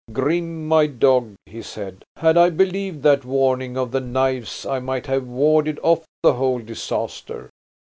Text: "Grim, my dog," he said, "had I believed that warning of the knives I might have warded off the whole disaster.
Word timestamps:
"Grim, 0.11 0.67
my 0.67 0.87
dog," 0.87 1.35
he 1.45 1.61
said, 1.61 2.01
"had 2.15 2.35
I 2.35 2.49
believed 2.49 3.03
that 3.03 3.23
warning 3.23 3.77
of 3.77 3.91
the 3.91 3.99
knives 3.99 4.65
I 4.65 4.79
might 4.79 5.05
have 5.05 5.27
warded 5.27 5.77
off 5.83 6.05
the 6.23 6.33
whole 6.33 6.57
disaster. 6.57 7.51